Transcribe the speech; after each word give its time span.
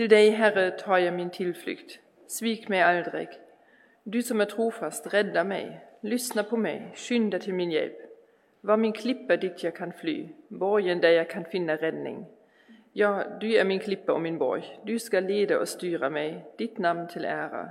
Till 0.00 0.08
dig, 0.08 0.30
Herre, 0.30 0.70
tar 0.70 0.98
jag 0.98 1.14
min 1.14 1.30
tillflykt. 1.30 1.98
Svik 2.26 2.68
mig 2.68 2.82
aldrig. 2.82 3.28
Du 4.02 4.22
som 4.22 4.40
är 4.40 4.44
trofast, 4.44 5.14
rädda 5.14 5.44
mig. 5.44 5.80
Lyssna 6.00 6.44
på 6.44 6.56
mig, 6.56 6.92
skynda 6.94 7.38
till 7.38 7.54
min 7.54 7.70
hjälp. 7.70 7.98
Var 8.60 8.76
min 8.76 8.92
klippa 8.92 9.36
dit 9.36 9.62
jag 9.62 9.76
kan 9.76 9.92
fly, 9.92 10.28
borgen 10.48 11.00
där 11.00 11.10
jag 11.10 11.30
kan 11.30 11.44
finna 11.44 11.76
räddning. 11.76 12.26
Ja, 12.92 13.24
du 13.40 13.54
är 13.54 13.64
min 13.64 13.78
klippa 13.78 14.12
och 14.12 14.20
min 14.20 14.38
borg. 14.38 14.78
Du 14.84 14.98
ska 14.98 15.20
leda 15.20 15.58
och 15.58 15.68
styra 15.68 16.10
mig, 16.10 16.44
ditt 16.58 16.78
namn 16.78 17.08
till 17.08 17.24
ära. 17.24 17.68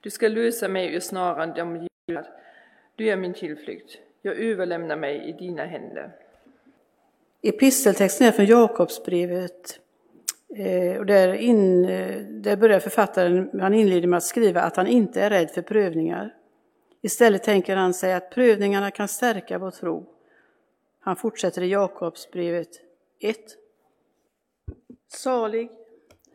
Du 0.00 0.10
ska 0.10 0.28
lösa 0.28 0.68
mig 0.68 0.94
ur 0.94 1.00
snaran 1.00 1.52
de 1.56 1.88
gillar. 2.06 2.26
Du 2.96 3.08
är 3.08 3.16
min 3.16 3.34
tillflykt. 3.34 3.98
Jag 4.22 4.36
överlämnar 4.36 4.96
mig 4.96 5.28
i 5.28 5.32
dina 5.32 5.64
händer. 5.64 6.10
Episteltexten 7.42 8.26
är 8.26 8.32
från 8.32 8.46
Jakobsbrevet. 8.46 9.81
Eh, 10.56 10.98
och 10.98 11.06
där, 11.06 11.34
in, 11.34 11.84
eh, 11.84 12.22
där 12.22 12.56
börjar 12.56 12.80
författaren, 12.80 13.60
han 13.60 13.74
inleder 13.74 14.08
med 14.08 14.16
att 14.16 14.22
skriva 14.22 14.62
att 14.62 14.76
han 14.76 14.86
inte 14.86 15.20
är 15.20 15.30
rädd 15.30 15.50
för 15.50 15.62
prövningar. 15.62 16.34
Istället 17.02 17.42
tänker 17.42 17.76
han 17.76 17.94
sig 17.94 18.14
att 18.14 18.30
prövningarna 18.30 18.90
kan 18.90 19.08
stärka 19.08 19.58
vår 19.58 19.70
tro. 19.70 20.06
Han 21.00 21.16
fortsätter 21.16 21.62
i 21.62 21.68
Jakobsbrevet 21.68 22.68
1. 23.20 23.36
Salig, 25.08 25.70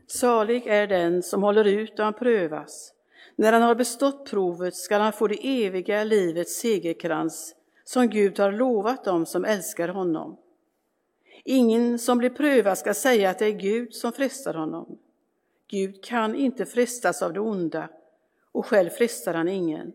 salig 0.07 0.67
är 0.67 0.87
den 0.87 1.23
som 1.23 1.43
håller 1.43 1.65
ut 1.65 1.99
och 1.99 2.05
han 2.05 2.13
prövas. 2.13 2.93
När 3.35 3.53
han 3.53 3.61
har 3.61 3.75
bestått 3.75 4.29
provet 4.29 4.75
skall 4.75 5.01
han 5.01 5.13
få 5.13 5.27
det 5.27 5.65
eviga 5.65 6.03
livets 6.03 6.59
segerkrans 6.59 7.55
som 7.83 8.09
Gud 8.09 8.39
har 8.39 8.51
lovat 8.51 9.03
dem 9.03 9.25
som 9.25 9.45
älskar 9.45 9.87
honom. 9.87 10.37
Ingen 11.49 11.99
som 11.99 12.17
blir 12.17 12.29
prövad 12.29 12.77
ska 12.77 12.93
säga 12.93 13.29
att 13.29 13.39
det 13.39 13.45
är 13.45 13.51
Gud 13.51 13.93
som 13.93 14.11
frestar 14.11 14.53
honom. 14.53 14.97
Gud 15.67 16.03
kan 16.03 16.35
inte 16.35 16.65
frestas 16.65 17.21
av 17.21 17.33
det 17.33 17.39
onda 17.39 17.89
och 18.51 18.65
själv 18.65 18.89
frestar 18.89 19.33
han 19.33 19.47
ingen. 19.47 19.93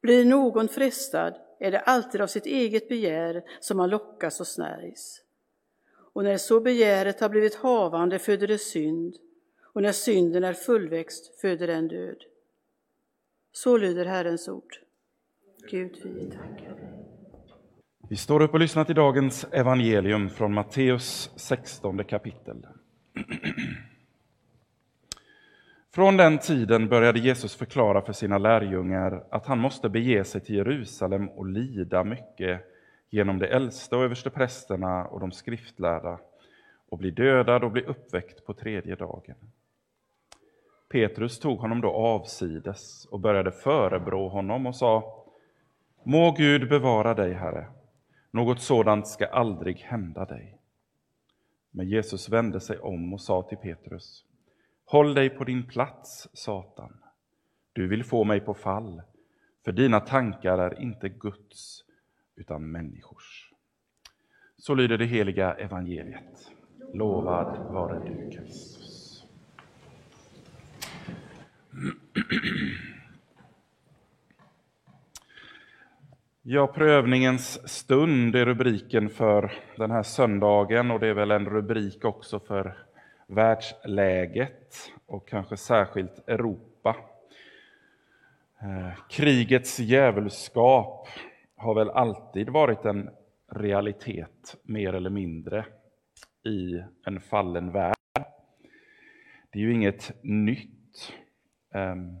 Blir 0.00 0.24
någon 0.24 0.68
frestad 0.68 1.34
är 1.58 1.70
det 1.70 1.80
alltid 1.80 2.20
av 2.20 2.26
sitt 2.26 2.46
eget 2.46 2.88
begär 2.88 3.44
som 3.60 3.78
han 3.78 3.90
lockas 3.90 4.40
och 4.40 4.46
snärjs. 4.46 5.22
Och 6.12 6.24
när 6.24 6.36
så 6.36 6.60
begäret 6.60 7.20
har 7.20 7.28
blivit 7.28 7.54
havande 7.54 8.18
föder 8.18 8.46
det 8.46 8.58
synd, 8.58 9.16
och 9.62 9.82
när 9.82 9.92
synden 9.92 10.44
är 10.44 10.52
fullväxt 10.52 11.40
föder 11.40 11.66
den 11.66 11.88
död. 11.88 12.24
Så 13.52 13.76
lyder 13.76 14.04
Herrens 14.04 14.48
ord. 14.48 14.80
Gud, 15.70 16.00
vi 16.04 16.30
tackar 16.30 16.74
dig. 16.74 16.87
Vi 18.10 18.16
står 18.16 18.42
upp 18.42 18.54
och 18.54 18.60
lyssnar 18.60 18.84
till 18.84 18.94
dagens 18.94 19.46
evangelium 19.52 20.30
från 20.30 20.54
Matteus 20.54 21.30
16 21.36 22.04
kapitel. 22.04 22.66
Från 25.94 26.16
den 26.16 26.38
tiden 26.38 26.88
började 26.88 27.18
Jesus 27.18 27.56
förklara 27.56 28.02
för 28.02 28.12
sina 28.12 28.38
lärjungar 28.38 29.24
att 29.30 29.46
han 29.46 29.58
måste 29.58 29.88
bege 29.88 30.24
sig 30.24 30.40
till 30.40 30.54
Jerusalem 30.54 31.28
och 31.28 31.46
lida 31.46 32.04
mycket 32.04 32.60
genom 33.10 33.38
de 33.38 33.46
äldste 33.46 33.96
och 33.96 34.04
översteprästerna 34.04 35.04
och 35.04 35.20
de 35.20 35.32
skriftlärda 35.32 36.18
och 36.88 36.98
bli 36.98 37.10
dödad 37.10 37.64
och 37.64 37.70
bli 37.70 37.82
uppväckt 37.82 38.46
på 38.46 38.54
tredje 38.54 38.94
dagen. 38.94 39.36
Petrus 40.88 41.38
tog 41.38 41.58
honom 41.58 41.80
då 41.80 41.90
avsides 41.90 43.04
och 43.04 43.20
började 43.20 43.52
förebrå 43.52 44.28
honom 44.28 44.66
och 44.66 44.76
sa 44.76 45.24
Må 46.02 46.32
Gud 46.32 46.68
bevara 46.68 47.14
dig, 47.14 47.32
Herre. 47.32 47.66
Något 48.30 48.60
sådant 48.60 49.08
ska 49.08 49.26
aldrig 49.26 49.76
hända 49.76 50.24
dig. 50.24 50.58
Men 51.70 51.88
Jesus 51.88 52.28
vände 52.28 52.60
sig 52.60 52.78
om 52.78 53.12
och 53.12 53.20
sa 53.20 53.42
till 53.42 53.58
Petrus 53.58 54.24
Håll 54.84 55.14
dig 55.14 55.30
på 55.30 55.44
din 55.44 55.66
plats, 55.66 56.28
Satan. 56.32 56.96
Du 57.72 57.88
vill 57.88 58.04
få 58.04 58.24
mig 58.24 58.40
på 58.40 58.54
fall, 58.54 59.02
för 59.64 59.72
dina 59.72 60.00
tankar 60.00 60.58
är 60.58 60.82
inte 60.82 61.08
Guds, 61.08 61.84
utan 62.36 62.70
människors. 62.70 63.52
Så 64.56 64.74
lyder 64.74 64.98
det 64.98 65.04
heliga 65.04 65.54
evangeliet. 65.54 66.50
Lovad 66.94 67.72
vare 67.72 68.08
du, 68.08 68.30
Kristus. 68.30 69.24
Ja, 76.50 76.66
prövningens 76.66 77.68
stund 77.68 78.36
är 78.36 78.46
rubriken 78.46 79.08
för 79.08 79.52
den 79.76 79.90
här 79.90 80.02
söndagen 80.02 80.90
och 80.90 81.00
det 81.00 81.06
är 81.06 81.14
väl 81.14 81.30
en 81.30 81.46
rubrik 81.46 82.04
också 82.04 82.40
för 82.40 82.78
världsläget 83.26 84.74
och 85.06 85.28
kanske 85.28 85.56
särskilt 85.56 86.28
Europa. 86.28 86.96
Eh, 88.60 88.98
krigets 89.08 89.78
djävulskap 89.78 91.08
har 91.56 91.74
väl 91.74 91.90
alltid 91.90 92.48
varit 92.48 92.84
en 92.84 93.10
realitet, 93.52 94.56
mer 94.62 94.92
eller 94.94 95.10
mindre, 95.10 95.64
i 96.44 96.82
en 97.06 97.20
fallen 97.20 97.72
värld. 97.72 97.96
Det 99.50 99.58
är 99.58 99.62
ju 99.62 99.72
inget 99.72 100.12
nytt. 100.22 101.12
Ehm, 101.74 102.16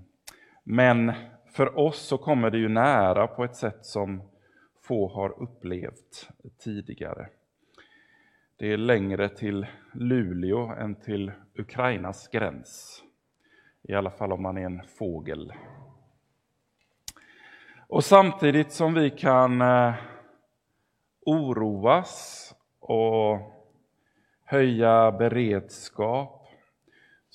men 0.64 1.12
för 1.58 1.78
oss 1.78 1.98
så 1.98 2.18
kommer 2.18 2.50
det 2.50 2.58
ju 2.58 2.68
nära 2.68 3.26
på 3.26 3.44
ett 3.44 3.56
sätt 3.56 3.86
som 3.86 4.22
få 4.82 5.08
har 5.08 5.42
upplevt 5.42 6.28
tidigare. 6.58 7.28
Det 8.56 8.72
är 8.72 8.76
längre 8.76 9.28
till 9.28 9.66
Luleå 9.92 10.72
än 10.72 10.94
till 10.94 11.32
Ukrainas 11.54 12.28
gräns. 12.28 13.02
I 13.82 13.94
alla 13.94 14.10
fall 14.10 14.32
om 14.32 14.42
man 14.42 14.58
är 14.58 14.62
en 14.62 14.82
fågel. 14.98 15.52
Och 17.88 18.04
samtidigt 18.04 18.72
som 18.72 18.94
vi 18.94 19.10
kan 19.10 19.60
eh, 19.60 19.94
oroas 21.26 22.54
och 22.80 23.38
höja 24.44 25.12
beredskap 25.12 26.37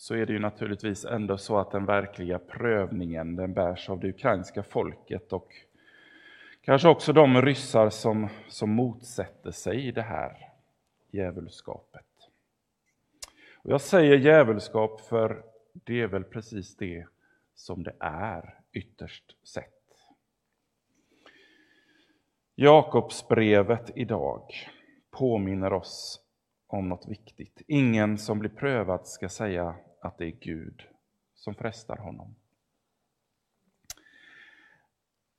så 0.03 0.15
är 0.15 0.25
det 0.25 0.33
ju 0.33 0.39
naturligtvis 0.39 1.05
ändå 1.05 1.37
så 1.37 1.57
att 1.57 1.71
den 1.71 1.85
verkliga 1.85 2.39
prövningen 2.39 3.35
den 3.35 3.53
bärs 3.53 3.89
av 3.89 3.99
det 3.99 4.09
ukrainska 4.09 4.63
folket 4.63 5.33
och 5.33 5.47
kanske 6.61 6.87
också 6.87 7.13
de 7.13 7.41
ryssar 7.41 7.89
som, 7.89 8.29
som 8.47 8.69
motsätter 8.69 9.51
sig 9.51 9.91
det 9.91 10.01
här 10.01 10.49
djävulskapet. 11.11 12.05
Och 13.57 13.71
jag 13.71 13.81
säger 13.81 14.17
djävulskap 14.17 15.01
för 15.01 15.43
det 15.73 16.01
är 16.01 16.07
väl 16.07 16.23
precis 16.23 16.77
det 16.77 17.05
som 17.55 17.83
det 17.83 17.95
är 17.99 18.59
ytterst 18.73 19.47
sett. 19.47 19.83
Jakobsbrevet 22.55 23.91
idag 23.95 24.53
påminner 25.11 25.73
oss 25.73 26.19
om 26.67 26.89
något 26.89 27.07
viktigt. 27.07 27.61
Ingen 27.67 28.17
som 28.17 28.39
blir 28.39 28.49
prövad 28.49 29.07
ska 29.07 29.29
säga 29.29 29.75
att 30.05 30.17
det 30.17 30.25
är 30.25 30.31
Gud 30.39 30.83
som 31.35 31.55
frestar 31.55 31.97
honom. 31.97 32.35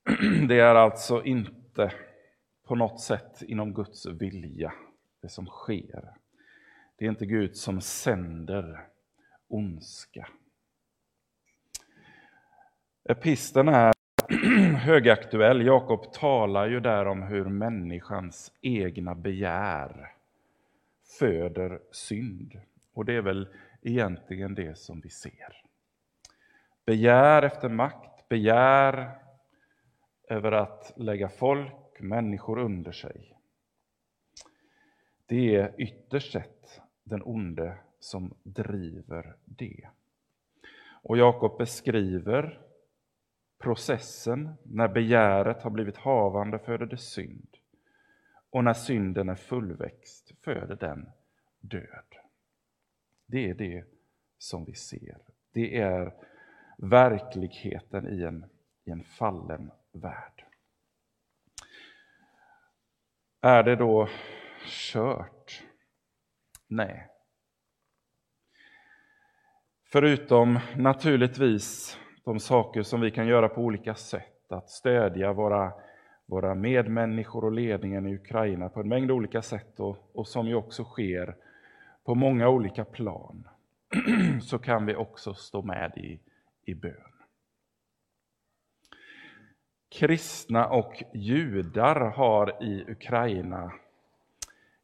Det 0.49 0.61
är 0.61 0.75
alltså 0.75 1.25
inte 1.25 1.93
på 2.65 2.75
något 2.75 3.01
sätt 3.01 3.43
inom 3.43 3.75
Guds 3.75 4.07
vilja 4.07 4.73
det 5.21 5.29
som 5.29 5.47
sker. 5.47 6.13
Det 6.97 7.05
är 7.05 7.09
inte 7.09 7.27
Gud 7.27 7.57
som 7.57 7.81
sänder 7.81 8.87
ondska. 9.49 10.29
Episten 13.05 13.69
är 13.69 13.93
högaktuell. 14.77 15.67
Jakob 15.67 16.13
talar 16.13 16.69
ju 16.69 16.81
där 16.81 17.07
om 17.07 17.23
hur 17.23 17.45
människans 17.45 18.53
egna 18.61 19.15
begär 19.15 20.13
föder 21.19 21.81
synd. 21.91 22.61
Och 22.93 23.05
det 23.05 23.15
är 23.15 23.23
väl 23.23 23.49
egentligen 23.85 24.55
det 24.55 24.79
som 24.79 25.01
vi 25.01 25.11
ser. 25.11 25.63
Begär 26.85 27.43
efter 27.43 27.69
makt, 27.69 28.29
begär 28.29 29.19
över 30.29 30.53
att 30.53 30.93
lägga 30.97 31.29
folk, 31.29 32.01
människor 32.01 32.59
under 32.59 32.93
sig. 32.93 33.39
Det 35.27 35.57
är 35.57 35.75
ytterst 35.79 36.33
sett 36.33 36.81
den 37.03 37.23
onde 37.25 37.79
som 37.99 38.35
driver 38.43 39.37
det. 39.45 39.89
Och 41.03 41.19
Jakob 41.19 41.59
beskriver 41.59 42.61
processen 43.59 44.55
när 44.63 44.89
begäret 44.89 45.63
har 45.63 45.71
blivit 45.71 45.97
havande 45.97 46.59
föder 46.59 46.87
det 46.87 46.99
synd. 46.99 47.57
Och 48.51 48.65
när 48.65 48.75
synden 48.75 49.29
är 49.29 49.35
fullväxt 49.35 50.33
föder 50.45 50.77
den 50.77 51.11
död. 51.61 52.24
Det 53.27 53.51
är 53.51 53.55
det 53.55 53.85
som 54.39 54.65
vi 54.65 54.75
ser. 54.75 55.19
Det 55.53 55.79
är 55.79 56.15
verkligheten 56.79 58.09
i 58.09 58.23
en, 58.23 58.45
i 58.85 58.91
en 58.91 59.05
fallen 59.05 59.71
värld. 59.93 60.45
Är 63.41 63.63
det 63.63 63.77
då 63.77 64.09
kört? 64.67 65.63
Nej. 66.67 67.09
Förutom 69.85 70.59
naturligtvis 70.77 71.99
de 72.25 72.41
saker 72.41 72.83
som 72.83 73.01
vi 73.01 73.11
kan 73.11 73.27
göra 73.27 73.49
på 73.49 73.61
olika 73.61 73.95
sätt, 73.95 74.53
att 74.53 74.71
stödja 74.71 75.33
våra, 75.33 75.73
våra 76.27 76.55
medmänniskor 76.55 77.45
och 77.45 77.53
ledningen 77.53 78.07
i 78.07 78.15
Ukraina 78.15 78.69
på 78.69 78.81
en 78.81 78.89
mängd 78.89 79.11
olika 79.11 79.43
sätt 79.43 79.81
och, 79.81 80.11
och 80.13 80.29
som 80.29 80.47
ju 80.47 80.55
också 80.55 80.85
sker 80.85 81.37
på 82.05 82.15
många 82.15 82.49
olika 82.49 82.85
plan, 82.85 83.49
så 84.43 84.59
kan 84.59 84.87
vi 84.87 84.95
också 84.95 85.35
stå 85.35 85.63
med 85.63 85.93
i, 85.97 86.21
i 86.65 86.75
bön. 86.75 87.13
Kristna 89.89 90.67
och 90.67 91.03
judar 91.15 92.01
har 92.01 92.63
i 92.63 92.91
Ukraina 92.91 93.73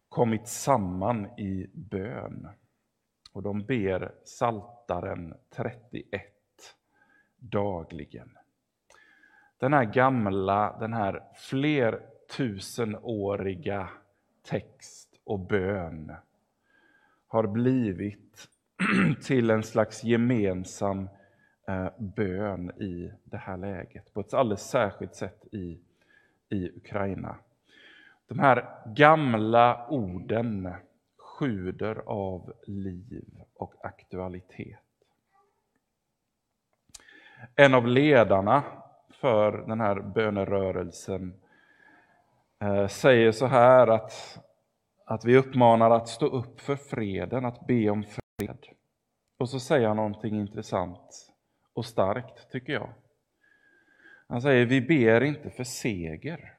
kommit 0.08 0.48
samman 0.48 1.26
i 1.26 1.66
bön. 1.72 2.48
Och 3.32 3.42
de 3.42 3.64
ber 3.64 4.12
Saltaren 4.24 5.34
31 5.50 6.22
dagligen. 7.38 8.38
Den 9.58 9.72
här 9.72 9.84
gamla, 9.84 10.76
den 10.80 10.92
här 10.92 11.22
flertusenåriga 11.34 13.88
text 14.42 15.20
och 15.24 15.38
bön 15.38 16.12
har 17.30 17.46
blivit 17.46 18.48
till 19.26 19.50
en 19.50 19.62
slags 19.62 20.04
gemensam 20.04 21.08
eh, 21.68 21.88
bön 21.98 22.70
i 22.70 23.12
det 23.24 23.36
här 23.36 23.56
läget, 23.56 24.14
på 24.14 24.20
ett 24.20 24.34
alldeles 24.34 24.70
särskilt 24.70 25.14
sätt 25.14 25.44
i, 25.52 25.80
i 26.48 26.70
Ukraina. 26.76 27.36
De 28.28 28.38
här 28.38 28.68
gamla 28.86 29.86
orden 29.88 30.74
sjuder 31.16 32.02
av 32.06 32.52
liv 32.66 33.42
och 33.54 33.74
aktualitet. 33.82 34.78
En 37.56 37.74
av 37.74 37.86
ledarna 37.86 38.62
för 39.10 39.52
den 39.52 39.80
här 39.80 40.00
bönerörelsen 40.00 41.34
eh, 42.60 42.86
säger 42.86 43.32
så 43.32 43.46
här 43.46 43.86
att, 43.86 44.38
att 45.10 45.24
vi 45.24 45.36
uppmanar 45.36 45.90
att 45.90 46.08
stå 46.08 46.26
upp 46.26 46.60
för 46.60 46.76
freden, 46.76 47.44
att 47.44 47.66
be 47.66 47.90
om 47.90 48.04
fred. 48.04 48.66
Och 49.38 49.48
så 49.48 49.60
säger 49.60 49.88
han 49.88 49.96
någonting 49.96 50.40
intressant 50.40 51.32
och 51.72 51.86
starkt, 51.86 52.50
tycker 52.50 52.72
jag. 52.72 52.92
Han 54.26 54.42
säger, 54.42 54.66
vi 54.66 54.80
ber 54.80 55.20
inte 55.20 55.50
för 55.50 55.64
seger 55.64 56.56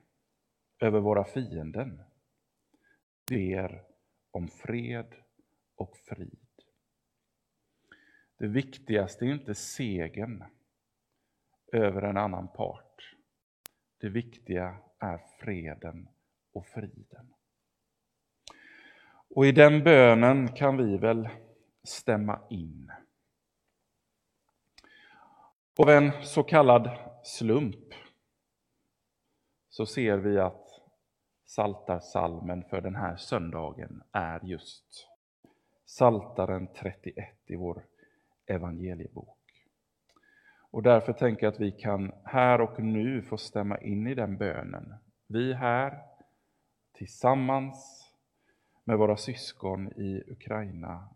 över 0.80 1.00
våra 1.00 1.24
fienden. 1.24 2.03
Vi 3.30 3.56
ber 3.56 3.83
om 4.31 4.48
fred 4.48 5.15
och 5.75 5.98
frid. 5.98 6.39
Det 8.38 8.48
viktigaste 8.48 9.25
är 9.25 9.30
inte 9.30 9.56
segern 9.56 10.44
över 11.74 12.01
en 12.01 12.18
annan 12.18 12.48
part. 12.48 13.15
Det 13.98 14.09
viktiga 14.09 14.77
är 15.00 15.21
freden 15.39 16.07
och 16.53 16.68
friden. 16.68 17.33
Och 19.35 19.45
i 19.45 19.51
den 19.51 19.83
bönen 19.83 20.53
kan 20.53 20.77
vi 20.77 20.97
väl 20.97 21.29
stämma 21.83 22.39
in. 22.49 22.91
Av 25.79 25.89
en 25.89 26.11
så 26.23 26.43
kallad 26.43 26.89
slump 27.23 27.93
så 29.69 29.85
ser 29.85 30.17
vi 30.17 30.39
att 30.39 30.67
Saltarsalmen 31.45 32.63
för 32.63 32.81
den 32.81 32.95
här 32.95 33.15
söndagen 33.15 34.03
är 34.11 34.39
just 34.43 35.07
Saltaren 35.85 36.67
31 36.73 37.15
i 37.45 37.55
vår 37.55 37.85
evangeliebok. 38.45 39.37
Och 40.71 40.83
därför 40.83 41.13
tänker 41.13 41.45
jag 41.45 41.53
att 41.53 41.59
vi 41.59 41.71
kan 41.71 42.11
här 42.23 42.61
och 42.61 42.79
nu 42.79 43.21
få 43.21 43.37
stämma 43.37 43.77
in 43.77 44.07
i 44.07 44.15
den 44.15 44.37
bönen. 44.37 44.93
Vi 45.27 45.53
här 45.53 46.01
tillsammans 46.93 48.00
med 48.83 48.97
våra 48.97 49.17
syskon 49.17 49.87
i 49.87 50.23
Ukraina 50.27 51.09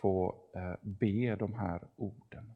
få 0.00 0.34
eh, 0.54 0.74
be 0.80 1.36
de 1.36 1.54
här 1.54 1.80
orden. 1.96 2.54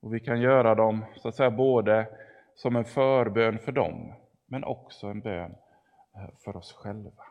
Och 0.00 0.14
vi 0.14 0.20
kan 0.20 0.40
göra 0.40 0.74
dem 0.74 1.04
så 1.16 1.28
att 1.28 1.34
säga 1.34 1.50
både 1.50 2.06
som 2.54 2.76
en 2.76 2.84
förbön 2.84 3.58
för 3.58 3.72
dem, 3.72 4.12
men 4.46 4.64
också 4.64 5.06
en 5.06 5.20
bön 5.20 5.54
Eh, 6.18 6.30
för 6.44 6.56
oss 6.56 6.72
själva. 6.72 7.22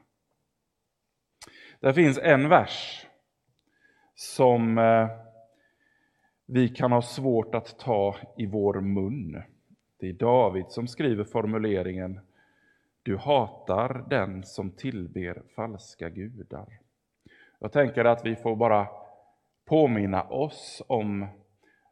Det 1.80 1.94
finns 1.94 2.18
en 2.18 2.50
vers 2.50 3.08
som 4.16 4.78
eh, 4.78 5.10
vi 6.46 6.70
kan 6.70 6.92
ha 6.92 7.02
svårt 7.02 7.56
att 7.56 7.80
ta 7.80 8.16
i 8.38 8.46
vår 8.46 8.82
mun. 8.82 9.42
Det 10.00 10.10
är 10.10 10.14
David 10.14 10.66
som 10.70 10.88
skriver 10.88 11.24
formuleringen 11.24 12.20
du 13.08 13.18
hatar 13.18 14.06
den 14.10 14.44
som 14.44 14.72
tillber 14.72 15.42
falska 15.56 16.10
gudar. 16.10 16.80
Jag 17.60 17.72
tänker 17.72 18.06
att 18.06 18.26
vi 18.26 18.36
får 18.36 18.56
bara 18.56 18.88
påminna 19.66 20.24
oss 20.24 20.82
om 20.88 21.28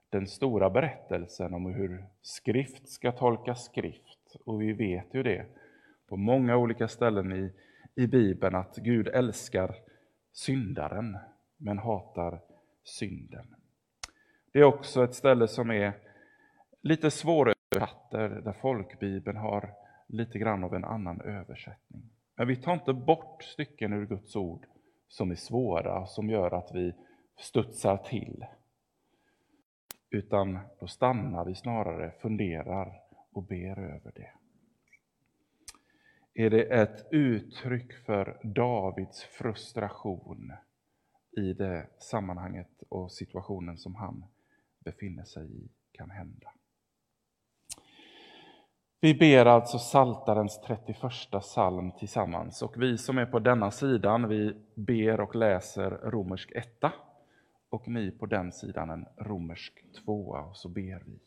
den 0.09 0.27
stora 0.27 0.69
berättelsen 0.69 1.53
om 1.53 1.65
hur 1.65 2.05
skrift 2.21 2.89
ska 2.89 3.11
tolka 3.11 3.55
skrift. 3.55 4.35
Och 4.45 4.61
vi 4.61 4.73
vet 4.73 5.13
ju 5.13 5.23
det 5.23 5.45
på 6.07 6.17
många 6.17 6.57
olika 6.57 6.87
ställen 6.87 7.31
i, 7.31 7.53
i 7.95 8.07
Bibeln 8.07 8.55
att 8.55 8.75
Gud 8.75 9.07
älskar 9.07 9.75
syndaren 10.33 11.17
men 11.57 11.77
hatar 11.77 12.41
synden. 12.83 13.55
Det 14.51 14.59
är 14.59 14.63
också 14.63 15.03
ett 15.03 15.15
ställe 15.15 15.47
som 15.47 15.71
är 15.71 15.93
lite 16.81 17.11
svåröversatt, 17.11 18.11
där 18.11 18.53
folkbibeln 18.61 19.37
har 19.37 19.84
lite 20.07 20.39
grann 20.39 20.63
av 20.63 20.75
en 20.75 20.85
annan 20.85 21.21
översättning. 21.21 22.09
Men 22.35 22.47
vi 22.47 22.55
tar 22.55 22.73
inte 22.73 22.93
bort 22.93 23.43
stycken 23.43 23.93
ur 23.93 24.05
Guds 24.05 24.35
ord 24.35 24.65
som 25.07 25.31
är 25.31 25.35
svåra, 25.35 26.05
som 26.05 26.29
gör 26.29 26.51
att 26.51 26.71
vi 26.73 26.93
studsar 27.37 27.97
till. 27.97 28.45
Utan 30.09 30.59
då 30.79 30.87
stannar 30.87 31.45
vi 31.45 31.55
snarare, 31.55 32.11
funderar 32.11 33.01
och 33.31 33.43
ber 33.43 33.79
över 33.79 34.11
det 34.15 34.31
är 36.37 36.49
det 36.49 36.63
ett 36.63 37.07
uttryck 37.11 37.93
för 37.93 38.39
Davids 38.43 39.23
frustration 39.23 40.53
i 41.37 41.53
det 41.53 41.87
sammanhanget 41.99 42.83
och 42.89 43.11
situationen 43.11 43.77
som 43.77 43.95
han 43.95 44.25
befinner 44.79 45.23
sig 45.23 45.63
i 45.63 45.69
kan 45.91 46.09
hända. 46.09 46.53
Vi 49.01 49.13
ber 49.13 49.45
alltså 49.45 49.79
Saltarens 49.79 50.61
31 50.61 50.99
psalm 51.41 51.91
tillsammans 51.91 52.61
och 52.61 52.81
vi 52.81 52.97
som 52.97 53.17
är 53.17 53.25
på 53.25 53.39
denna 53.39 53.71
sidan, 53.71 54.27
vi 54.27 54.55
ber 54.75 55.19
och 55.19 55.35
läser 55.35 55.89
romersk 55.89 56.51
etta 56.51 56.93
och 57.69 57.87
ni 57.87 58.11
på 58.11 58.25
den 58.25 58.51
sidan 58.51 58.89
en 58.89 59.05
romersk 59.17 59.85
tvåa 59.93 60.41
och 60.41 60.57
så 60.57 60.69
ber 60.69 61.03
vi. 61.05 61.19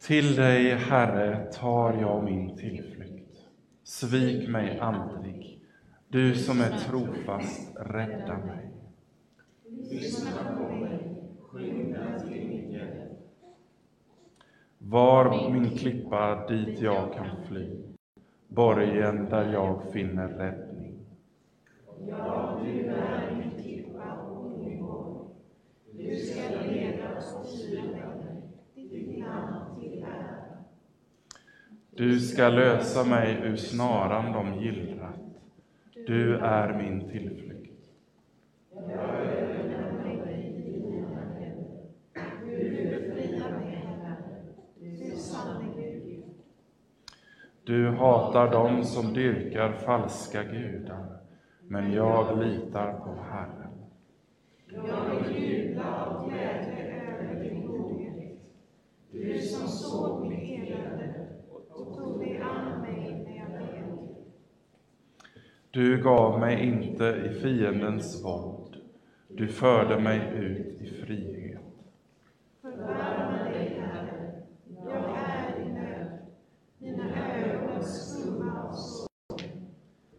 Till 0.00 0.36
dig, 0.36 0.74
Herre, 0.74 1.52
tar 1.52 1.94
jag 2.00 2.24
min 2.24 2.56
tillflykt. 2.56 3.38
Svik 3.82 4.48
mig 4.48 4.78
aldrig. 4.78 5.64
Du 6.08 6.34
som 6.34 6.60
är 6.60 6.78
trofast, 6.78 7.76
rädda 7.76 8.38
mig. 8.38 8.70
Lyssna 9.90 10.56
på 10.56 10.74
mig, 10.74 11.16
skynda 11.40 12.18
till 12.18 12.48
nyckeln. 12.48 12.97
Var 14.90 15.50
min 15.52 15.70
klippa 15.70 16.46
dit 16.48 16.80
jag 16.80 17.14
kan 17.14 17.46
fly, 17.48 17.68
borgen 18.48 19.24
där 19.30 19.52
jag 19.52 19.92
finner 19.92 20.28
räddning. 20.28 20.98
Ja, 22.08 22.60
du 22.64 22.86
är 22.86 23.36
min 23.36 23.62
klippa 23.62 24.12
och 24.12 24.58
min 24.58 24.86
borg. 24.86 25.28
Du 25.92 26.16
ska 26.16 26.40
leda 26.70 27.18
och 27.38 27.46
styra 27.46 28.12
Du 31.90 32.20
ska 32.20 32.48
lösa 32.48 33.04
mig 33.04 33.40
ur 33.42 33.56
snaran 33.56 34.32
de 34.32 34.62
gillrat. 34.62 35.20
Du 36.06 36.36
är 36.36 36.82
min 36.82 37.08
tillflykt. 37.08 37.88
Du 47.68 47.88
hatar 47.90 48.50
dem 48.50 48.84
som 48.84 49.14
dyrkar 49.14 49.72
falska 49.72 50.42
gudar, 50.44 51.06
men 51.62 51.92
jag 51.92 52.38
litar 52.38 52.92
på 52.92 53.14
Herren. 53.30 53.72
Jag 54.66 55.24
vill 55.24 55.50
jubla 55.50 56.06
av 56.06 56.28
glädje 56.28 57.02
över 57.02 57.44
din 57.44 57.66
godhet, 57.66 58.40
du 59.10 59.38
som 59.38 59.68
såg 59.68 60.26
mitt 60.26 60.48
Du 65.70 66.02
gav 66.02 66.40
mig 66.40 66.66
inte 66.66 67.04
i 67.04 67.40
fiendens 67.40 68.24
våld. 68.24 68.76
Du 69.28 69.48
förde 69.48 70.00
mig 70.00 70.20
ut 70.36 70.82
i 70.82 70.86
frihet. 70.86 71.60
Förbarma 72.62 73.44
dig, 73.44 73.80
Herre. 73.80 74.42
Jag 74.84 74.94
är 74.94 75.66
i 75.66 75.72
nöd. 75.72 76.18
Mina 76.78 77.36
ögon 77.36 77.84
skumma 77.84 78.62
av 78.62 78.72
sorg. 78.72 79.52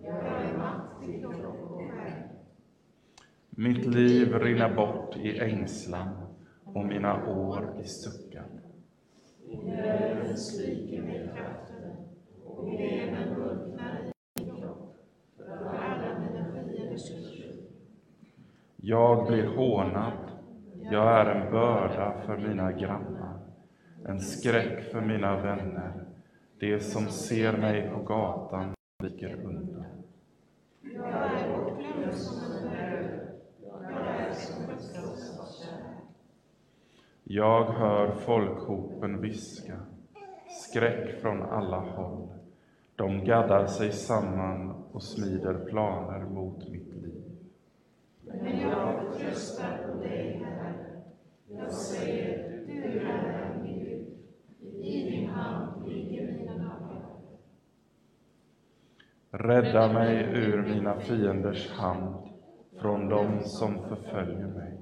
Jag 0.03 0.17
är 0.17 0.57
matt 0.57 1.01
till 1.01 1.19
kropp 1.19 1.71
och 1.71 1.77
själ. 1.77 2.13
Mitt 3.49 3.85
liv 3.85 4.33
rinner 4.33 4.75
bort 4.75 5.08
i 5.23 5.39
ängslan 5.39 6.09
och 6.63 6.85
mina 6.85 7.27
år 7.27 7.75
i 7.83 7.87
suckan. 7.87 8.59
Nöden 9.65 10.37
stryker 10.37 11.01
mig 11.01 11.29
kraften 11.35 11.91
och 12.45 12.65
benen 12.65 13.39
mörknar 13.39 13.99
i 13.99 14.11
min 14.45 14.55
kropp. 14.55 14.97
För 15.37 15.65
alla 15.67 16.19
mina 16.19 16.51
fienders 16.51 17.01
skull. 17.01 17.63
Jag 18.75 19.27
blir 19.27 19.47
hånad. 19.47 20.13
Jag 20.91 21.19
är 21.19 21.25
en 21.25 21.51
börda 21.51 22.21
för 22.25 22.37
mina 22.37 22.71
grannar, 22.71 23.39
en 24.05 24.19
skräck 24.19 24.91
för 24.91 25.01
mina 25.01 25.41
vänner. 25.41 26.05
De 26.59 26.79
som 26.79 27.07
ser 27.07 27.57
mig 27.57 27.89
på 27.89 28.03
gatan 28.03 28.73
viker 29.03 29.33
undan. 29.33 29.85
Jag 30.81 31.07
är 31.07 31.57
bortglömd 31.57 32.15
som 32.15 32.51
en 32.51 32.69
bröd. 32.69 33.19
Jag 33.61 33.81
är 33.83 34.33
som 34.33 34.63
ett 34.63 34.81
fruktansvärt 34.81 35.89
Jag 37.31 37.63
hör 37.63 38.11
folkhopen 38.11 39.21
viska, 39.21 39.79
skräck 40.49 41.21
från 41.21 41.41
alla 41.41 41.79
håll. 41.79 42.27
De 42.95 43.25
gaddar 43.25 43.67
sig 43.67 43.91
samman 43.91 44.71
och 44.91 45.03
smider 45.03 45.65
planer 45.65 46.25
mot 46.25 46.69
mitt 46.69 46.93
liv. 46.95 47.23
Men 48.25 48.59
jag 48.59 49.01
förtröstar 49.01 49.87
på 49.87 49.99
dig, 50.03 50.43
Herre. 50.45 50.75
Jag 51.47 51.71
säger, 51.71 52.63
du 52.67 52.83
är 52.83 53.59
min 53.63 53.79
Gud. 53.79 54.07
I 54.83 55.11
din 55.11 55.29
hand 55.29 55.87
ligger 55.87 56.33
mina 56.33 56.53
dagar. 56.53 57.05
Rädda 59.31 59.93
mig 59.93 60.23
ur 60.33 60.61
mina 60.61 60.99
fienders 60.99 61.71
hand, 61.71 62.15
från 62.81 63.09
dem 63.09 63.39
som 63.43 63.89
förföljer 63.89 64.47
mig. 64.47 64.79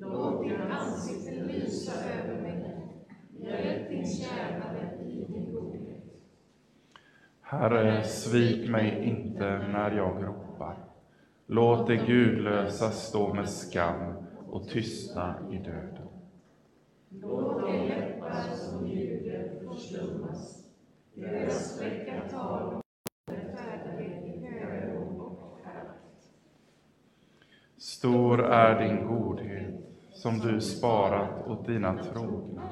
Låt 0.00 0.42
ditt 0.42 0.60
ansikte 0.70 1.44
lysa 1.44 1.92
över 1.92 2.42
mig. 2.42 2.86
Hjälp 3.38 3.88
din 3.88 4.06
tjänare 4.06 4.98
i 5.04 5.24
din 5.28 5.54
godhet. 5.54 6.04
Herre, 7.50 8.04
svik 8.04 8.70
mig 8.70 9.04
inte 9.04 9.58
när 9.58 9.90
jag 9.90 10.24
ropar. 10.24 10.76
Låt 11.46 11.86
det 11.86 11.96
gudlösa 11.96 12.90
stå 12.90 13.34
med 13.34 13.48
skam 13.48 14.14
och 14.50 14.68
tysta 14.68 15.34
i 15.50 15.56
döden. 15.56 16.08
Låt 17.08 17.60
de 17.60 17.88
läppar 17.88 18.32
som 18.54 18.86
ljuger 18.86 19.52
förslummas. 19.68 20.64
Deras 21.14 21.78
fräcka 21.78 22.28
tal 22.30 22.74
om. 22.74 22.82
Stor 27.76 28.44
är 28.44 28.88
din 28.88 29.06
godhet, 29.06 29.74
som 30.12 30.38
du 30.38 30.60
sparat 30.60 31.46
åt 31.46 31.66
dina 31.66 32.02
trogna 32.02 32.68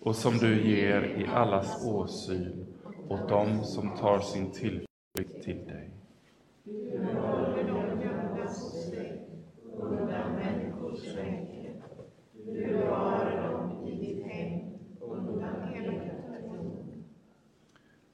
och 0.00 0.16
som 0.16 0.32
du 0.32 0.70
ger 0.70 1.02
i 1.02 1.26
allas 1.26 1.86
åsyn 1.86 2.65
åt 3.08 3.28
dem 3.28 3.64
som 3.64 3.96
tar 3.96 4.18
sin 4.18 4.50
tillflykt 4.50 5.42
till 5.44 5.66
dig. 5.66 5.90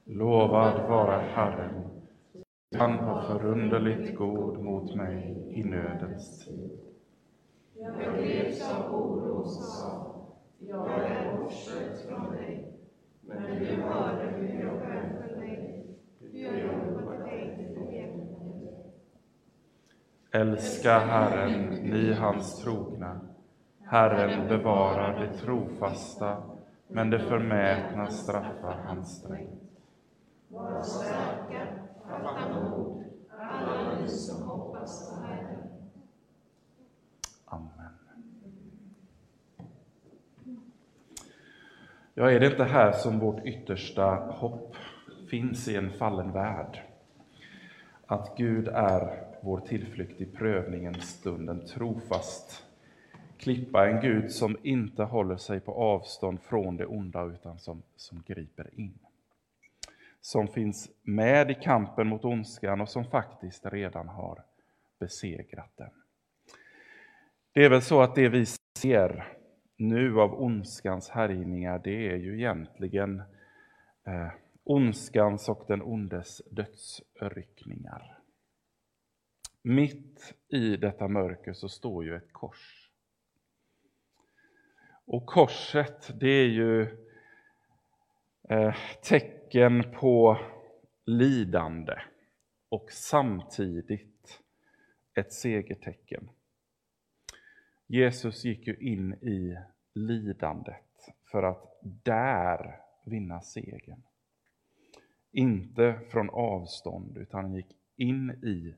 Lovad 0.05 0.89
vare 0.89 1.21
Herren, 1.21 1.83
han 2.75 3.05
var 3.05 3.21
förunderligt 3.21 4.17
god 4.17 4.63
mot 4.63 4.95
mig 4.95 5.35
i 5.49 5.63
nödens 5.63 6.45
tid. 6.45 6.79
Jag 7.75 7.93
greps 8.17 8.71
av 8.71 8.95
oro 8.95 9.31
och 9.31 9.49
sa, 9.49 10.15
jag 10.59 10.89
är 10.89 11.37
bortskött 11.37 12.01
från 12.07 12.31
dig. 12.31 12.72
Men 13.25 13.59
du 13.59 13.81
hörde 13.81 14.23
hur 14.23 14.59
jag 14.59 14.79
bön 14.79 15.09
för 15.21 15.39
dig, 15.39 15.85
hur 16.19 16.39
jag 16.39 16.63
ropade 16.63 17.23
dig 17.23 17.73
till 17.73 17.93
hjälp. 17.93 18.13
Älska 20.31 20.99
Herren, 20.99 21.69
ni 21.69 22.13
hans 22.13 22.63
trogna. 22.63 23.19
Herren 23.81 24.47
bevarar 24.47 25.19
det 25.19 25.33
trofasta, 25.37 26.43
men 26.87 27.09
det 27.09 27.19
förmätna 27.19 28.07
straffar 28.07 28.77
han 28.85 29.05
strängt. 29.05 29.63
Var 30.47 30.81
starka, 30.81 31.67
fatta 32.07 32.59
mod, 32.69 33.03
alla 33.29 33.99
ni 34.01 34.07
som 34.07 34.43
hoppas 34.43 35.09
på 35.09 35.15
Herren. 35.25 35.69
Amen. 37.45 37.93
Ja, 42.15 42.31
är 42.31 42.39
det 42.39 42.47
inte 42.47 42.63
här 42.63 42.91
som 42.91 43.19
vårt 43.19 43.45
yttersta 43.45 44.15
hopp 44.15 44.75
finns 45.29 45.67
i 45.67 45.75
en 45.75 45.91
fallen 45.91 46.31
värld? 46.31 46.81
Att 48.07 48.37
Gud 48.37 48.67
är 48.67 49.23
vår 49.41 49.59
tillflykt 49.59 50.21
i 50.21 50.25
prövningens 50.25 51.09
stund, 51.09 51.49
en 51.49 51.65
trofast 51.65 52.63
klippa, 53.37 53.89
en 53.89 54.01
Gud 54.01 54.31
som 54.31 54.57
inte 54.63 55.03
håller 55.03 55.37
sig 55.37 55.59
på 55.59 55.73
avstånd 55.73 56.41
från 56.41 56.77
det 56.77 56.85
onda 56.85 57.23
utan 57.25 57.59
som, 57.59 57.83
som 57.95 58.23
griper 58.27 58.69
in. 58.79 58.99
Som 60.21 60.47
finns 60.47 60.89
med 61.01 61.51
i 61.51 61.53
kampen 61.53 62.07
mot 62.07 62.25
ondskan 62.25 62.81
och 62.81 62.89
som 62.89 63.05
faktiskt 63.05 63.65
redan 63.65 64.07
har 64.07 64.43
besegrat 64.99 65.71
den. 65.75 65.89
Det 67.53 67.65
är 67.65 67.69
väl 67.69 67.81
så 67.81 68.01
att 68.01 68.15
det 68.15 68.29
vi 68.29 68.45
ser 68.77 69.37
nu 69.89 70.19
av 70.19 70.41
ondskans 70.41 71.09
härjningar, 71.09 71.81
det 71.83 72.09
är 72.09 72.15
ju 72.15 72.37
egentligen 72.37 73.19
eh, 74.03 74.31
ondskans 74.63 75.49
och 75.49 75.65
den 75.67 75.81
ondes 75.81 76.41
dödsryckningar. 76.51 78.19
Mitt 79.61 80.33
i 80.47 80.75
detta 80.77 81.07
mörker 81.07 81.53
så 81.53 81.69
står 81.69 82.05
ju 82.05 82.15
ett 82.15 82.33
kors. 82.33 82.89
Och 85.05 85.25
korset, 85.25 86.19
det 86.19 86.27
är 86.29 86.47
ju 86.47 86.81
eh, 88.49 88.75
tecken 89.03 89.83
på 89.99 90.39
lidande 91.05 91.95
och 92.69 92.91
samtidigt 92.91 94.41
ett 95.13 95.33
segertecken. 95.33 96.29
Jesus 97.87 98.45
gick 98.45 98.67
ju 98.67 98.75
in 98.75 99.13
i 99.13 99.57
lidandet 99.93 101.09
för 101.25 101.43
att 101.43 101.79
där 101.81 102.79
vinna 103.05 103.41
segern. 103.41 104.03
Inte 105.31 105.99
från 106.09 106.29
avstånd, 106.29 107.17
utan 107.17 107.43
han 107.43 107.53
gick 107.53 107.77
in 107.95 108.29
i 108.29 108.75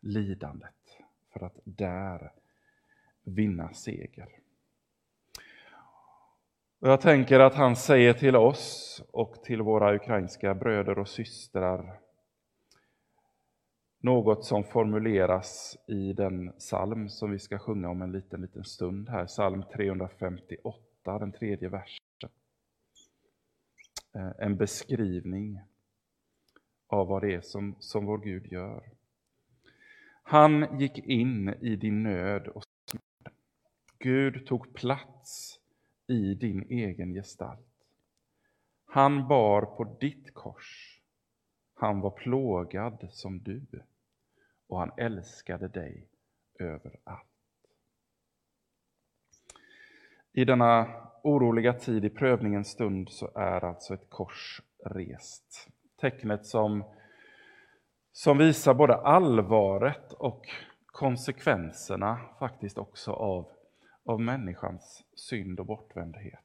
lidandet 0.00 0.98
för 1.32 1.46
att 1.46 1.58
där 1.64 2.32
vinna 3.22 3.72
seger. 3.72 4.28
Och 6.78 6.88
jag 6.88 7.00
tänker 7.00 7.40
att 7.40 7.54
han 7.54 7.76
säger 7.76 8.12
till 8.12 8.36
oss 8.36 9.02
och 9.12 9.42
till 9.44 9.62
våra 9.62 9.94
ukrainska 9.94 10.54
bröder 10.54 10.98
och 10.98 11.08
systrar 11.08 12.00
något 14.06 14.44
som 14.44 14.64
formuleras 14.64 15.76
i 15.86 16.12
den 16.12 16.52
psalm 16.52 17.08
som 17.08 17.30
vi 17.30 17.38
ska 17.38 17.58
sjunga 17.58 17.88
om 17.88 18.02
en 18.02 18.12
liten, 18.12 18.40
liten 18.40 18.64
stund 18.64 19.08
här, 19.08 19.26
psalm 19.26 19.62
358, 19.74 21.18
den 21.18 21.32
tredje 21.32 21.68
versen. 21.68 22.30
Eh, 24.14 24.32
en 24.38 24.56
beskrivning 24.56 25.60
av 26.86 27.06
vad 27.06 27.22
det 27.22 27.34
är 27.34 27.40
som, 27.40 27.76
som 27.78 28.06
vår 28.06 28.18
Gud 28.18 28.46
gör. 28.46 28.82
Han 30.22 30.78
gick 30.78 30.98
in 30.98 31.48
i 31.48 31.76
din 31.76 32.02
nöd 32.02 32.48
och 32.48 32.62
smärta. 32.90 33.36
Gud 33.98 34.46
tog 34.46 34.74
plats 34.74 35.60
i 36.06 36.34
din 36.34 36.62
egen 36.62 37.14
gestalt. 37.14 37.86
Han 38.84 39.28
bar 39.28 39.62
på 39.62 39.96
ditt 40.00 40.34
kors. 40.34 41.00
Han 41.74 42.00
var 42.00 42.10
plågad 42.10 43.08
som 43.10 43.42
du 43.42 43.66
och 44.66 44.78
han 44.78 44.92
älskade 44.96 45.68
dig 45.68 46.08
över 46.58 46.96
allt. 47.04 47.26
I 50.32 50.44
denna 50.44 50.86
oroliga 51.22 51.72
tid, 51.72 52.04
i 52.04 52.10
prövningens 52.10 52.68
stund, 52.68 53.10
så 53.10 53.30
är 53.34 53.64
alltså 53.64 53.94
ett 53.94 54.10
kors 54.10 54.62
rest. 54.84 55.68
Tecknet 56.00 56.46
som, 56.46 56.84
som 58.12 58.38
visar 58.38 58.74
både 58.74 58.94
allvaret 58.94 60.12
och 60.12 60.48
konsekvenserna 60.86 62.20
faktiskt 62.38 62.78
också 62.78 63.12
av, 63.12 63.48
av 64.04 64.20
människans 64.20 65.04
synd 65.14 65.60
och 65.60 65.66
bortvändhet. 65.66 66.40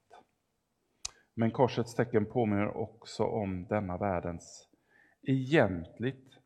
Men 1.33 1.51
korsets 1.51 1.95
tecken 1.95 2.25
påminner 2.25 2.77
också 2.77 3.23
om 3.23 3.67
denna 3.67 3.97
världens 3.97 4.69
egentligt 5.21 6.37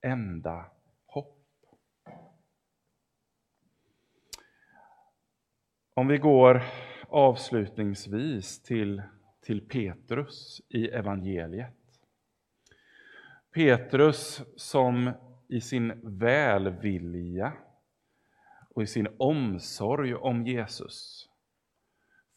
enda 0.00 0.70
hopp. 1.06 1.38
Om 5.94 6.08
vi 6.08 6.18
går 6.18 6.62
avslutningsvis 7.08 8.62
till, 8.62 9.02
till 9.40 9.68
Petrus 9.68 10.62
i 10.68 10.88
evangeliet. 10.88 11.74
Petrus 13.54 14.42
som 14.56 15.10
i 15.48 15.60
sin 15.60 16.18
välvilja 16.18 17.52
och 18.68 18.82
i 18.82 18.86
sin 18.86 19.08
omsorg 19.18 20.14
om 20.14 20.46
Jesus 20.46 21.28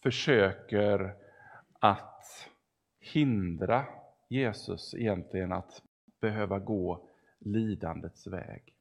försöker 0.03 1.15
att 1.79 2.49
hindra 2.99 3.85
Jesus 4.29 4.93
egentligen 4.93 5.51
att 5.51 5.83
behöva 6.19 6.59
gå 6.59 7.09
lidandets 7.39 8.27
väg. 8.27 8.73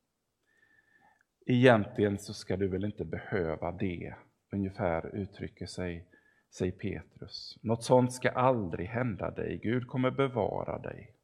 Egentligen 1.47 2.19
så 2.19 2.35
ska 2.35 2.57
du 2.57 2.69
väl 2.69 2.85
inte 2.85 3.05
behöva 3.05 3.73
det, 3.73 4.15
ungefär 4.55 5.17
uttrycker 5.17 5.67
sig, 5.67 6.09
sig 6.51 6.73
Petrus. 6.73 7.59
Något 7.63 7.85
sånt 7.85 8.13
ska 8.13 8.31
aldrig 8.31 8.89
hända 8.89 9.31
dig, 9.31 9.61
Gud 9.63 9.87
kommer 9.89 10.11
bevara 10.11 10.79
dig. 10.79 11.15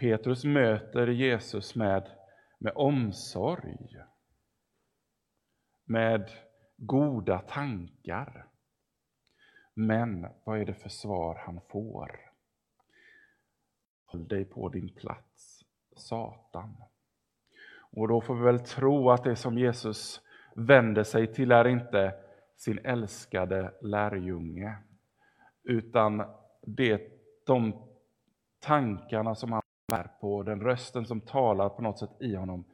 Petrus 0.00 0.44
möter 0.44 1.06
Jesus 1.06 1.74
med, 1.74 2.10
med 2.58 2.72
omsorg, 2.74 3.76
med 5.84 6.30
goda 6.76 7.38
tankar. 7.38 8.46
Men 9.74 10.26
vad 10.44 10.60
är 10.60 10.64
det 10.64 10.74
för 10.74 10.88
svar 10.88 11.42
han 11.46 11.60
får? 11.68 12.20
Håll 14.04 14.28
dig 14.28 14.44
på 14.44 14.68
din 14.68 14.94
plats, 14.94 15.64
Satan. 15.96 16.76
Och 17.92 18.08
då 18.08 18.20
får 18.20 18.34
vi 18.34 18.42
väl 18.42 18.60
tro 18.60 19.10
att 19.10 19.24
det 19.24 19.36
som 19.36 19.58
Jesus 19.58 20.20
vänder 20.54 21.04
sig 21.04 21.34
till 21.34 21.52
är 21.52 21.68
inte 21.68 22.14
sin 22.56 22.78
älskade 22.78 23.74
lärjunge, 23.80 24.76
utan 25.62 26.22
det, 26.62 27.02
de 27.46 27.82
tankarna 28.60 29.34
som 29.34 29.52
han 29.52 29.62
bär 29.88 30.10
på, 30.20 30.42
den 30.42 30.60
rösten 30.60 31.06
som 31.06 31.20
talar 31.20 31.68
på 31.68 31.82
något 31.82 31.98
sätt 31.98 32.16
i 32.20 32.34
honom, 32.34 32.64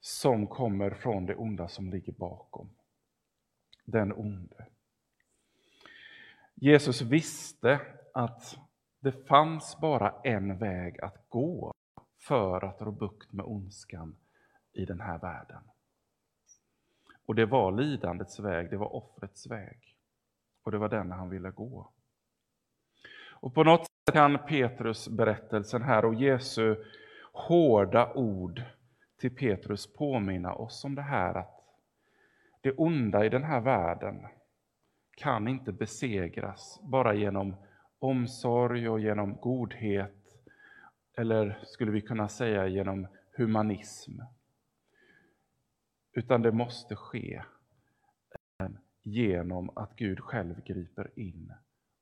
som 0.00 0.46
kommer 0.46 0.90
från 0.90 1.26
det 1.26 1.34
onda 1.34 1.68
som 1.68 1.90
ligger 1.90 2.12
bakom. 2.12 2.70
Den 3.84 4.12
onde. 4.12 4.66
Jesus 6.54 7.02
visste 7.02 7.80
att 8.14 8.58
det 9.00 9.12
fanns 9.12 9.78
bara 9.80 10.14
en 10.24 10.58
väg 10.58 11.00
att 11.00 11.28
gå 11.28 11.72
för 12.18 12.64
att 12.64 12.82
rå 12.82 12.90
bukt 12.90 13.32
med 13.32 13.44
ondskan 13.46 14.16
i 14.72 14.84
den 14.84 15.00
här 15.00 15.18
världen. 15.18 15.62
Och 17.30 17.36
det 17.36 17.46
var 17.46 17.72
lidandets 17.72 18.40
väg, 18.40 18.70
det 18.70 18.76
var 18.76 18.96
offrets 18.96 19.46
väg. 19.46 19.96
Och 20.62 20.72
det 20.72 20.78
var 20.78 20.88
den 20.88 21.10
han 21.10 21.30
ville 21.30 21.50
gå. 21.50 21.90
Och 23.30 23.54
på 23.54 23.64
något 23.64 23.80
sätt 23.80 24.14
kan 24.14 24.38
Petrus 24.48 25.08
berättelsen 25.08 25.82
här 25.82 26.04
och 26.04 26.14
Jesu 26.14 26.76
hårda 27.32 28.12
ord 28.12 28.62
till 29.20 29.36
Petrus 29.36 29.92
påminna 29.92 30.54
oss 30.54 30.84
om 30.84 30.94
det 30.94 31.02
här 31.02 31.34
att 31.34 31.64
det 32.60 32.72
onda 32.72 33.24
i 33.24 33.28
den 33.28 33.44
här 33.44 33.60
världen 33.60 34.26
kan 35.16 35.48
inte 35.48 35.72
besegras 35.72 36.80
bara 36.82 37.14
genom 37.14 37.56
omsorg 37.98 38.88
och 38.88 39.00
genom 39.00 39.36
godhet, 39.36 40.24
eller 41.16 41.58
skulle 41.62 41.90
vi 41.90 42.00
kunna 42.00 42.28
säga 42.28 42.66
genom 42.66 43.06
humanism. 43.36 44.12
Utan 46.12 46.42
det 46.42 46.52
måste 46.52 46.96
ske 46.96 47.42
eh, 48.58 48.68
genom 49.02 49.70
att 49.76 49.96
Gud 49.96 50.20
själv 50.20 50.64
griper 50.64 51.10
in 51.18 51.52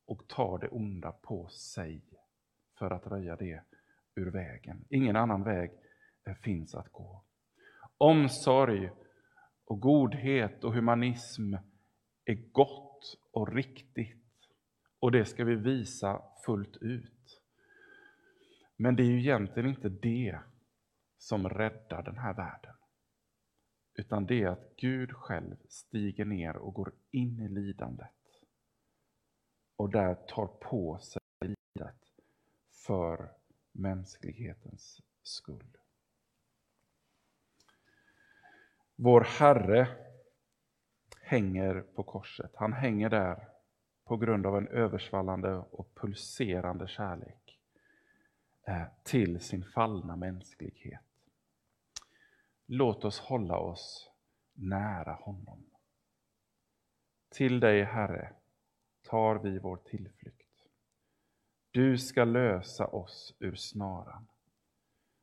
och 0.06 0.28
tar 0.28 0.58
det 0.58 0.68
onda 0.68 1.12
på 1.12 1.48
sig 1.48 2.02
för 2.78 2.90
att 2.90 3.06
röja 3.06 3.36
det 3.36 3.62
ur 4.14 4.30
vägen. 4.30 4.84
Ingen 4.88 5.16
annan 5.16 5.42
väg 5.42 5.70
eh, 6.26 6.34
finns 6.34 6.74
att 6.74 6.92
gå. 6.92 7.22
Omsorg 7.98 8.90
och 9.64 9.80
godhet 9.80 10.64
och 10.64 10.74
humanism 10.74 11.54
är 12.24 12.34
gott 12.52 13.18
och 13.32 13.54
riktigt 13.54 14.18
och 15.00 15.12
det 15.12 15.24
ska 15.24 15.44
vi 15.44 15.54
visa 15.54 16.22
fullt 16.44 16.76
ut. 16.76 17.42
Men 18.76 18.96
det 18.96 19.02
är 19.02 19.06
ju 19.06 19.18
egentligen 19.18 19.68
inte 19.68 19.88
det 19.88 20.38
som 21.18 21.48
räddar 21.48 22.02
den 22.02 22.18
här 22.18 22.34
världen. 22.34 22.74
Utan 23.98 24.26
det 24.26 24.42
är 24.42 24.48
att 24.48 24.76
Gud 24.76 25.12
själv 25.12 25.56
stiger 25.68 26.24
ner 26.24 26.56
och 26.56 26.74
går 26.74 26.92
in 27.10 27.40
i 27.40 27.48
lidandet. 27.48 28.42
Och 29.76 29.90
där 29.90 30.14
tar 30.14 30.46
på 30.46 30.98
sig 30.98 31.22
lidandet 31.40 32.02
för 32.70 33.32
mänsklighetens 33.72 35.00
skull. 35.22 35.76
Vår 38.94 39.20
Herre 39.20 39.88
hänger 41.20 41.80
på 41.80 42.02
korset. 42.02 42.52
Han 42.54 42.72
hänger 42.72 43.10
där 43.10 43.48
på 44.04 44.16
grund 44.16 44.46
av 44.46 44.56
en 44.56 44.68
översvallande 44.68 45.54
och 45.56 45.94
pulserande 45.94 46.88
kärlek 46.88 47.60
eh, 48.66 48.84
till 49.02 49.40
sin 49.40 49.64
fallna 49.64 50.16
mänsklighet. 50.16 51.07
Låt 52.70 53.04
oss 53.04 53.20
hålla 53.20 53.58
oss 53.58 54.10
nära 54.52 55.12
honom. 55.12 55.70
Till 57.28 57.60
dig, 57.60 57.84
Herre, 57.84 58.32
tar 59.02 59.38
vi 59.38 59.58
vår 59.58 59.76
tillflykt. 59.76 60.68
Du 61.70 61.98
ska 61.98 62.24
lösa 62.24 62.86
oss 62.86 63.36
ur 63.38 63.54
snaran. 63.54 64.26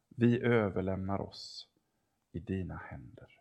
Vi 0.10 0.42
överlämnar 0.42 1.22
oss 1.22 1.70
i 2.32 2.40
dina 2.40 2.78
händer. 2.78 3.35